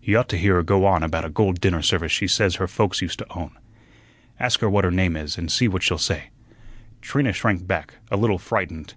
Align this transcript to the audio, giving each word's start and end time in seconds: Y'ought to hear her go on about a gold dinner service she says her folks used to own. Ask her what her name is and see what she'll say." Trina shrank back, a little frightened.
Y'ought 0.00 0.26
to 0.30 0.38
hear 0.38 0.54
her 0.54 0.62
go 0.62 0.86
on 0.86 1.02
about 1.02 1.26
a 1.26 1.28
gold 1.28 1.60
dinner 1.60 1.82
service 1.82 2.10
she 2.10 2.26
says 2.26 2.54
her 2.54 2.66
folks 2.66 3.02
used 3.02 3.18
to 3.18 3.30
own. 3.36 3.58
Ask 4.40 4.60
her 4.60 4.70
what 4.70 4.84
her 4.84 4.90
name 4.90 5.16
is 5.18 5.36
and 5.36 5.52
see 5.52 5.68
what 5.68 5.82
she'll 5.82 5.98
say." 5.98 6.30
Trina 7.02 7.34
shrank 7.34 7.66
back, 7.66 7.96
a 8.10 8.16
little 8.16 8.38
frightened. 8.38 8.94